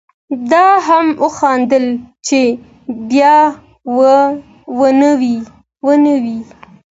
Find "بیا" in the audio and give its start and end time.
3.11-3.37